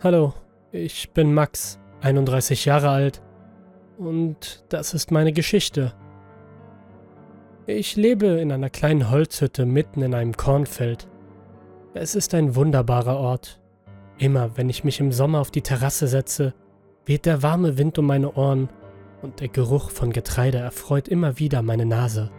[0.00, 0.32] Hallo,
[0.70, 3.20] ich bin Max, 31 Jahre alt
[3.98, 5.92] und das ist meine Geschichte.
[7.66, 11.08] Ich lebe in einer kleinen Holzhütte mitten in einem Kornfeld.
[11.94, 13.60] Es ist ein wunderbarer Ort.
[14.18, 16.54] Immer wenn ich mich im Sommer auf die Terrasse setze,
[17.04, 18.68] weht der warme Wind um meine Ohren
[19.20, 22.30] und der Geruch von Getreide erfreut immer wieder meine Nase.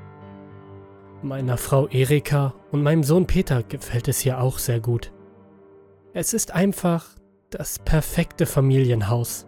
[1.23, 5.11] Meiner Frau Erika und meinem Sohn Peter gefällt es hier auch sehr gut.
[6.13, 7.18] Es ist einfach
[7.49, 9.47] das perfekte Familienhaus.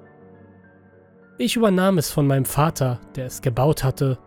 [1.38, 4.18] Ich übernahm es von meinem Vater, der es gebaut hatte.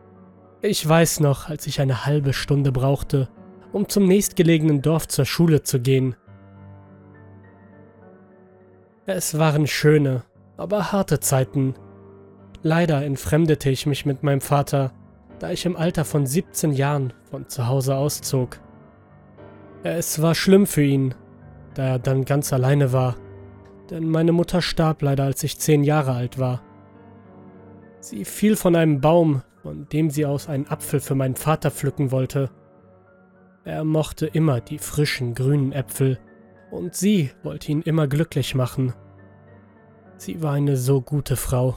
[0.63, 3.29] Ich weiß noch, als ich eine halbe Stunde brauchte,
[3.73, 6.17] um zum nächstgelegenen Dorf zur Schule zu gehen.
[9.07, 10.23] Es waren schöne,
[10.57, 11.75] aber harte Zeiten.
[12.63, 14.93] Leider entfremdete ich mich mit meinem Vater,
[15.39, 18.61] da ich im Alter von 17 Jahren von zu Hause auszog.
[19.83, 21.15] Es war schlimm für ihn,
[21.75, 23.17] da er dann ganz alleine war
[23.91, 26.63] denn meine Mutter starb leider, als ich zehn Jahre alt war.
[28.01, 32.11] Sie fiel von einem Baum, von dem sie aus einen Apfel für meinen Vater pflücken
[32.11, 32.51] wollte.
[33.65, 36.19] Er mochte immer die frischen grünen Äpfel,
[36.71, 38.93] und sie wollte ihn immer glücklich machen.
[40.17, 41.77] Sie war eine so gute Frau.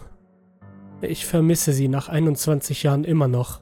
[1.01, 3.61] Ich vermisse sie nach 21 Jahren immer noch.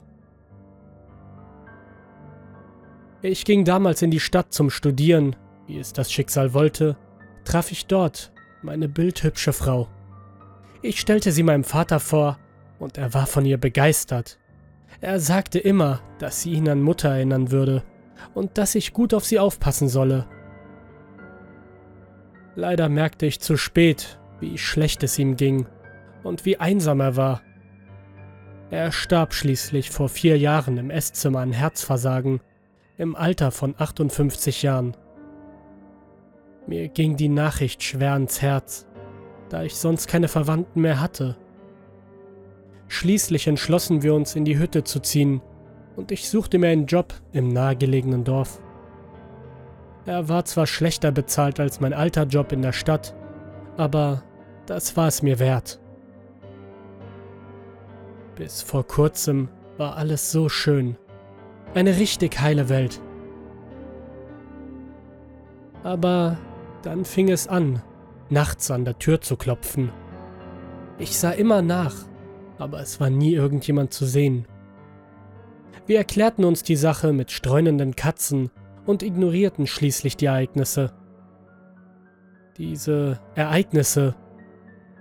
[3.22, 6.96] Ich ging damals in die Stadt zum Studieren, wie es das Schicksal wollte,
[7.44, 8.32] traf ich dort
[8.66, 9.88] meine bildhübsche Frau.
[10.82, 12.38] Ich stellte sie meinem Vater vor,
[12.78, 14.38] und er war von ihr begeistert.
[15.00, 17.84] Er sagte immer, dass sie ihn an Mutter erinnern würde
[18.34, 20.26] und dass ich gut auf sie aufpassen solle.
[22.56, 25.66] Leider merkte ich zu spät, wie schlecht es ihm ging
[26.24, 27.42] und wie einsam er war.
[28.70, 32.40] Er starb schließlich vor vier Jahren im Esszimmer an Herzversagen,
[32.98, 34.96] im Alter von 58 Jahren.
[36.66, 38.86] Mir ging die Nachricht schwer ans Herz,
[39.48, 41.36] da ich sonst keine Verwandten mehr hatte.
[42.88, 45.42] Schließlich entschlossen wir uns in die Hütte zu ziehen
[45.96, 48.60] und ich suchte mir einen Job im nahegelegenen Dorf.
[50.06, 53.14] Er war zwar schlechter bezahlt als mein alter Job in der Stadt,
[53.76, 54.22] aber
[54.66, 55.80] das war es mir wert.
[58.36, 60.96] Bis vor kurzem war alles so schön.
[61.74, 63.00] Eine richtig heile Welt.
[65.82, 66.36] Aber
[66.86, 67.82] dann fing es an,
[68.30, 69.90] nachts an der Tür zu klopfen.
[70.98, 71.96] Ich sah immer nach,
[72.58, 74.46] aber es war nie irgendjemand zu sehen.
[75.86, 78.50] Wir erklärten uns die Sache mit streunenden Katzen
[78.86, 80.92] und ignorierten schließlich die Ereignisse.
[82.56, 84.14] Diese Ereignisse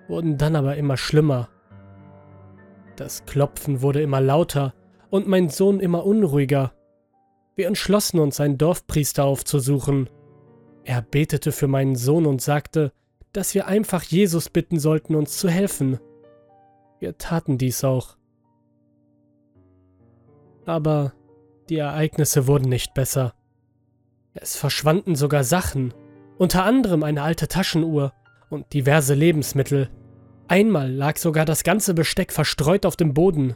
[0.08, 1.50] wurden dann aber immer schlimmer.
[2.96, 4.74] Das Klopfen wurde immer lauter
[5.12, 6.74] und mein Sohn immer unruhiger.
[7.56, 10.10] Wir entschlossen uns, einen Dorfpriester aufzusuchen
[10.86, 12.94] er betete für meinen Sohn und sagte,
[13.34, 16.00] dass wir einfach Jesus bitten sollten, uns zu helfen.
[17.00, 18.18] Wir taten dies auch.
[20.66, 21.14] Aber
[21.70, 23.34] die Ereignisse wurden nicht besser.
[24.36, 25.94] Es verschwanden sogar Sachen,
[26.38, 28.14] unter anderem eine alte Taschenuhr
[28.50, 29.90] und diverse Lebensmittel.
[30.48, 33.56] Einmal lag sogar das ganze Besteck verstreut auf dem Boden.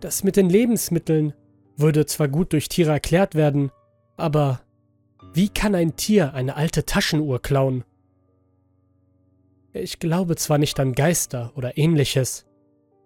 [0.00, 1.32] Das mit den Lebensmitteln
[1.76, 3.70] würde zwar gut durch Tiere erklärt werden,
[4.16, 4.60] aber
[5.34, 7.84] wie kann ein Tier eine alte Taschenuhr klauen?
[9.72, 12.46] Ich glaube zwar nicht an Geister oder ähnliches,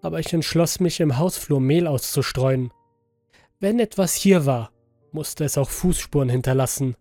[0.00, 2.72] aber ich entschloss mich im Hausflur Mehl auszustreuen.
[3.60, 4.72] Wenn etwas hier war,
[5.12, 6.96] musste es auch Fußspuren hinterlassen,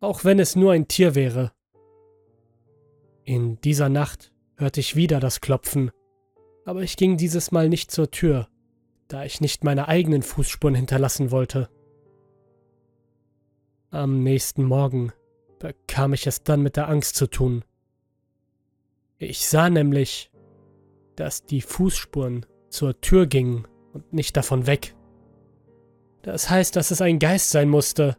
[0.00, 1.52] auch wenn es nur ein Tier wäre.
[3.24, 5.90] In dieser Nacht hörte ich wieder das Klopfen,
[6.64, 8.48] aber ich ging dieses Mal nicht zur Tür,
[9.08, 11.68] da ich nicht meine eigenen Fußspuren hinterlassen wollte.
[13.94, 15.12] Am nächsten Morgen
[15.60, 17.64] bekam ich es dann mit der Angst zu tun.
[19.18, 20.32] Ich sah nämlich,
[21.14, 24.96] dass die Fußspuren zur Tür gingen und nicht davon weg.
[26.22, 28.16] Das heißt, dass es ein Geist sein musste.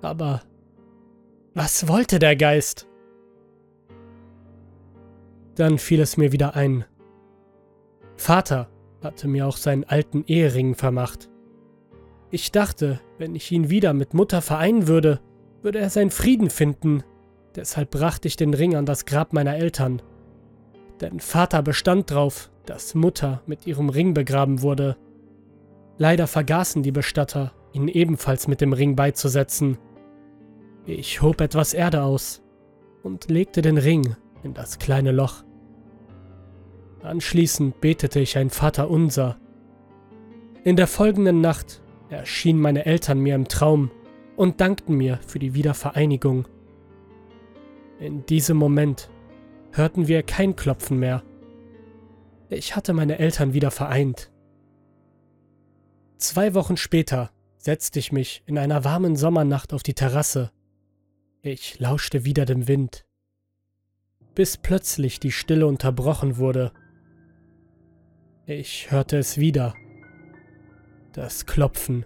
[0.00, 0.40] Aber
[1.52, 2.88] was wollte der Geist?
[5.56, 6.86] Dann fiel es mir wieder ein.
[8.16, 8.70] Vater
[9.02, 11.28] hatte mir auch seinen alten Ehering vermacht.
[12.30, 15.20] Ich dachte, wenn ich ihn wieder mit Mutter vereinen würde,
[15.62, 17.02] würde er seinen Frieden finden.
[17.54, 20.02] Deshalb brachte ich den Ring an das Grab meiner Eltern.
[21.00, 24.96] Denn Vater bestand drauf, dass Mutter mit ihrem Ring begraben wurde.
[25.98, 29.78] Leider vergaßen die Bestatter, ihn ebenfalls mit dem Ring beizusetzen.
[30.84, 32.42] Ich hob etwas Erde aus
[33.02, 35.44] und legte den Ring in das kleine Loch.
[37.02, 39.36] Anschließend betete ich ein Vaterunser.
[40.64, 43.90] In der folgenden Nacht erschienen meine Eltern mir im Traum
[44.36, 46.46] und dankten mir für die Wiedervereinigung.
[47.98, 49.10] In diesem Moment
[49.72, 51.22] hörten wir kein Klopfen mehr.
[52.48, 54.30] Ich hatte meine Eltern wieder vereint.
[56.18, 60.52] Zwei Wochen später setzte ich mich in einer warmen Sommernacht auf die Terrasse.
[61.42, 63.06] Ich lauschte wieder dem Wind,
[64.34, 66.72] bis plötzlich die Stille unterbrochen wurde.
[68.46, 69.74] Ich hörte es wieder.
[71.16, 72.04] Das Klopfen.